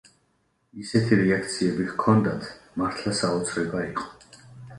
[0.83, 2.49] ისეთი რეაქციები ჰქონდათ,
[2.83, 4.11] მართლა საოცრება იყო.